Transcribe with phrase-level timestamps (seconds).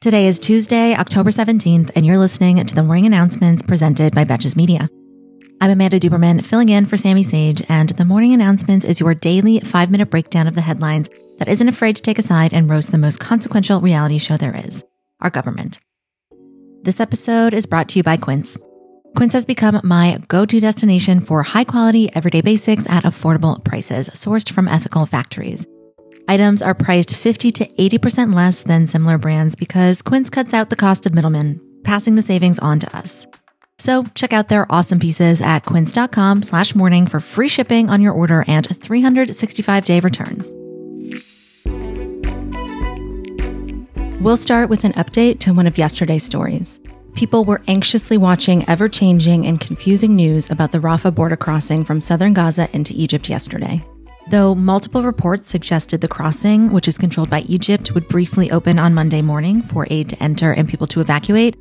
[0.00, 4.54] Today is Tuesday, October 17th, and you're listening to the morning announcements presented by Betches
[4.54, 4.88] Media.
[5.60, 9.58] I'm Amanda Duberman, filling in for Sammy Sage, and the morning announcements is your daily
[9.60, 12.92] five minute breakdown of the headlines that isn't afraid to take a side and roast
[12.92, 14.84] the most consequential reality show there is
[15.20, 15.80] our government.
[16.82, 18.58] This episode is brought to you by Quince.
[19.16, 24.10] Quince has become my go to destination for high quality, everyday basics at affordable prices,
[24.10, 25.66] sourced from ethical factories.
[26.28, 30.76] Items are priced 50 to 80% less than similar brands because Quince cuts out the
[30.76, 33.26] cost of middlemen, passing the savings on to us.
[33.78, 38.12] So check out their awesome pieces at quince.com slash morning for free shipping on your
[38.12, 40.52] order and 365 day returns.
[44.20, 46.80] We'll start with an update to one of yesterday's stories.
[47.14, 52.00] People were anxiously watching ever changing and confusing news about the Rafah border crossing from
[52.00, 53.84] southern Gaza into Egypt yesterday.
[54.28, 58.92] Though multiple reports suggested the crossing, which is controlled by Egypt, would briefly open on
[58.92, 61.56] Monday morning for aid to enter and people to evacuate,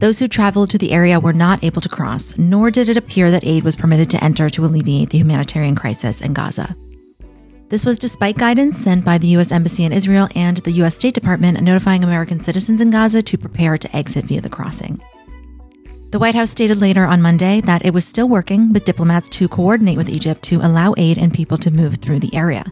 [0.00, 3.30] those who traveled to the area were not able to cross, nor did it appear
[3.30, 6.74] that aid was permitted to enter to alleviate the humanitarian crisis in Gaza.
[7.68, 9.52] This was despite guidance sent by the U.S.
[9.52, 10.96] Embassy in Israel and the U.S.
[10.96, 15.00] State Department notifying American citizens in Gaza to prepare to exit via the crossing.
[16.10, 19.46] The White House stated later on Monday that it was still working with diplomats to
[19.46, 22.64] coordinate with Egypt to allow aid and people to move through the area.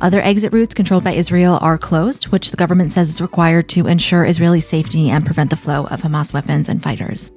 [0.00, 3.86] Other exit routes controlled by Israel are closed, which the government says is required to
[3.86, 7.30] ensure Israeli safety and prevent the flow of Hamas weapons and fighters.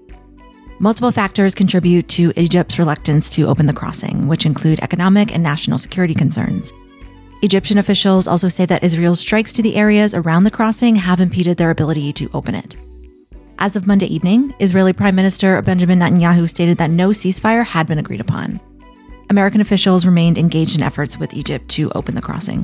[0.80, 5.80] Multiple factors contribute to Egypt's reluctance to open the crossing, which include economic and national
[5.80, 6.72] security concerns.
[7.42, 11.58] Egyptian officials also say that Israel's strikes to the areas around the crossing have impeded
[11.58, 12.78] their ability to open it.
[13.62, 18.00] As of Monday evening, Israeli Prime Minister Benjamin Netanyahu stated that no ceasefire had been
[18.00, 18.62] agreed upon.
[19.30, 22.64] American officials remained engaged in efforts with Egypt to open the crossing.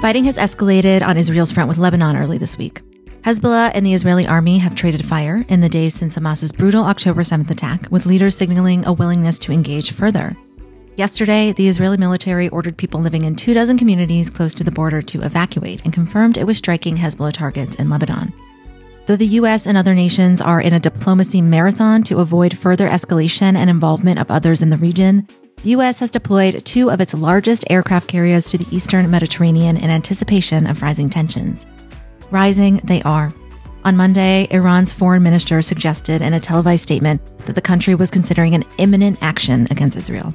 [0.00, 2.82] Fighting has escalated on Israel's front with Lebanon early this week.
[3.22, 7.22] Hezbollah and the Israeli army have traded fire in the days since Hamas's brutal October
[7.22, 10.36] 7th attack, with leaders signaling a willingness to engage further.
[10.96, 15.00] Yesterday, the Israeli military ordered people living in two dozen communities close to the border
[15.00, 18.30] to evacuate and confirmed it was striking Hezbollah targets in Lebanon.
[19.06, 19.66] Though the U.S.
[19.66, 24.30] and other nations are in a diplomacy marathon to avoid further escalation and involvement of
[24.30, 25.26] others in the region,
[25.62, 25.98] the U.S.
[26.00, 30.82] has deployed two of its largest aircraft carriers to the eastern Mediterranean in anticipation of
[30.82, 31.64] rising tensions.
[32.30, 33.32] Rising they are.
[33.84, 38.54] On Monday, Iran's foreign minister suggested in a televised statement that the country was considering
[38.54, 40.34] an imminent action against Israel.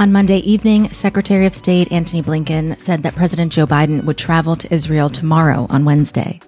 [0.00, 4.56] On Monday evening, Secretary of State Antony Blinken said that President Joe Biden would travel
[4.56, 6.40] to Israel tomorrow on Wednesday.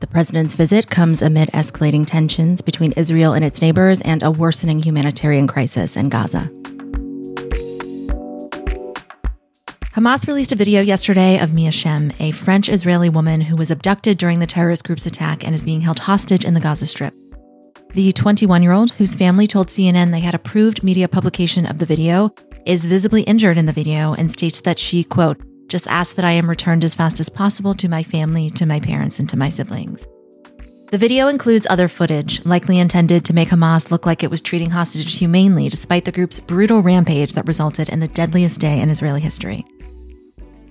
[0.00, 4.82] The president's visit comes amid escalating tensions between Israel and its neighbors and a worsening
[4.82, 6.50] humanitarian crisis in Gaza.
[9.92, 14.16] Hamas released a video yesterday of Mia Schem, a French Israeli woman who was abducted
[14.16, 17.12] during the terrorist group's attack and is being held hostage in the Gaza Strip.
[17.94, 21.86] The 21 year old, whose family told CNN they had approved media publication of the
[21.86, 22.34] video,
[22.68, 26.32] is visibly injured in the video and states that she, quote, just asked that I
[26.32, 29.48] am returned as fast as possible to my family, to my parents, and to my
[29.48, 30.06] siblings.
[30.90, 34.70] The video includes other footage, likely intended to make Hamas look like it was treating
[34.70, 39.20] hostages humanely despite the group's brutal rampage that resulted in the deadliest day in Israeli
[39.20, 39.66] history.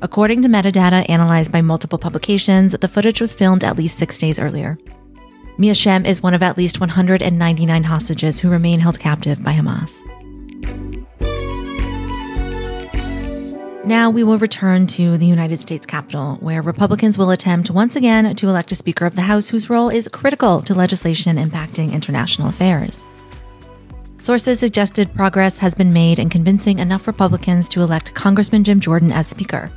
[0.02, 4.40] According to metadata analyzed by multiple publications, the footage was filmed at least six days
[4.40, 4.78] earlier.
[5.58, 10.00] Mia Schem is one of at least 199 hostages who remain held captive by Hamas.
[13.88, 18.36] Now we will return to the United States Capitol, where Republicans will attempt once again
[18.36, 22.50] to elect a Speaker of the House whose role is critical to legislation impacting international
[22.50, 23.06] affairs.
[24.18, 29.14] Sources suggested progress has been made in convincing enough Republicans to elect Congressman Jim Jordan
[29.14, 29.72] as Speaker,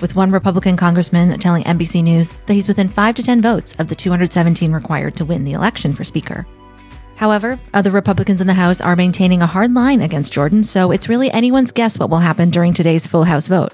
[0.00, 3.86] with one Republican congressman telling NBC News that he's within 5 to 10 votes of
[3.86, 6.48] the 217 required to win the election for Speaker.
[7.22, 11.08] However, other Republicans in the House are maintaining a hard line against Jordan, so it's
[11.08, 13.72] really anyone's guess what will happen during today's full House vote.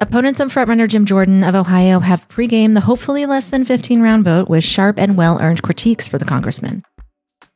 [0.00, 4.24] Opponents of frontrunner Jim Jordan of Ohio have pre-gamed the hopefully less than 15 round
[4.24, 6.84] vote with sharp and well earned critiques for the congressman.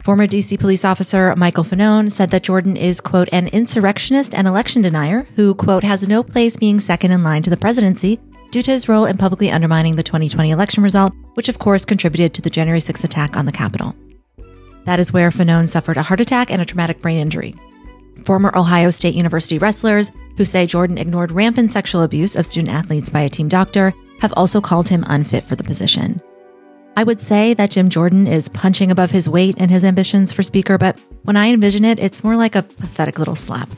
[0.03, 4.83] Former DC police officer Michael Fanone said that Jordan is, quote, an insurrectionist and election
[4.83, 8.19] denier who, quote, has no place being second in line to the presidency
[8.51, 12.35] due to his role in publicly undermining the 2020 election result, which of course contributed
[12.35, 13.95] to the January 6th attack on the Capitol.
[14.85, 17.55] That is where Fanone suffered a heart attack and a traumatic brain injury.
[18.25, 23.11] Former Ohio State University wrestlers who say Jordan ignored rampant sexual abuse of student athletes
[23.11, 26.21] by a team doctor have also called him unfit for the position.
[26.97, 30.43] I would say that Jim Jordan is punching above his weight in his ambitions for
[30.43, 33.71] speaker, but when I envision it, it's more like a pathetic little slap.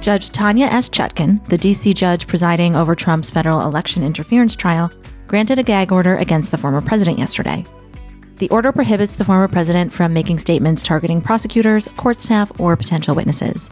[0.00, 0.88] Judge Tanya S.
[0.88, 1.92] Chutkan, the D.C.
[1.92, 4.90] judge presiding over Trump's federal election interference trial,
[5.26, 7.66] granted a gag order against the former president yesterday.
[8.36, 13.14] The order prohibits the former president from making statements targeting prosecutors, court staff, or potential
[13.14, 13.68] witnesses.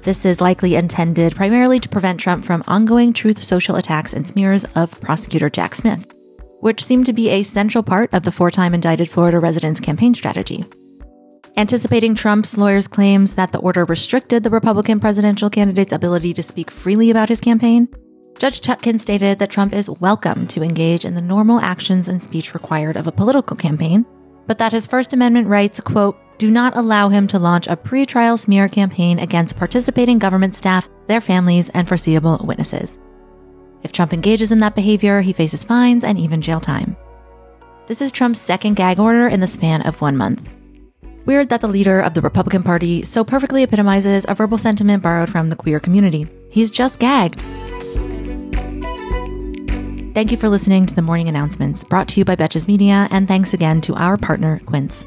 [0.00, 4.64] This is likely intended primarily to prevent Trump from ongoing truth social attacks and smears
[4.76, 6.10] of prosecutor Jack Smith,
[6.60, 10.14] which seemed to be a central part of the four time indicted Florida resident's campaign
[10.14, 10.64] strategy.
[11.58, 16.70] Anticipating Trump's lawyers' claims that the order restricted the Republican presidential candidate's ability to speak
[16.70, 17.88] freely about his campaign,
[18.38, 22.52] Judge Chutkan stated that Trump is welcome to engage in the normal actions and speech
[22.52, 24.04] required of a political campaign,
[24.46, 28.36] but that his First Amendment rights, quote, do not allow him to launch a pre-trial
[28.36, 32.98] smear campaign against participating government staff, their families, and foreseeable witnesses.
[33.82, 36.98] If Trump engages in that behavior, he faces fines and even jail time.
[37.86, 40.52] This is Trump's second gag order in the span of one month.
[41.26, 45.28] Weird that the leader of the Republican Party so perfectly epitomizes a verbal sentiment borrowed
[45.28, 46.26] from the queer community.
[46.50, 47.42] He's just gagged.
[50.14, 53.28] Thank you for listening to the morning announcements brought to you by Betches Media, and
[53.28, 55.04] thanks again to our partner, Quince.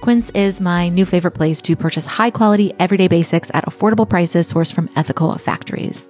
[0.00, 4.50] Quince is my new favorite place to purchase high quality, everyday basics at affordable prices
[4.50, 6.02] sourced from ethical factories.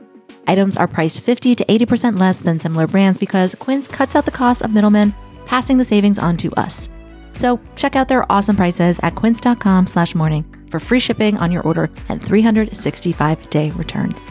[0.47, 4.31] Items are priced 50 to 80% less than similar brands because Quince cuts out the
[4.31, 5.15] cost of middlemen,
[5.47, 6.89] passing the savings on to us.
[7.35, 11.63] So check out their awesome prices at quince.com slash morning for free shipping on your
[11.63, 14.27] order and 365 day returns.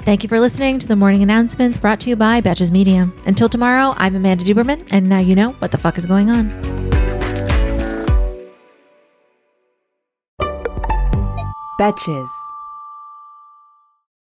[0.00, 3.10] Thank you for listening to the morning announcements brought to you by Betches Media.
[3.26, 6.50] Until tomorrow, I'm Amanda Duberman, and now you know what the fuck is going on.
[11.80, 12.45] Betches.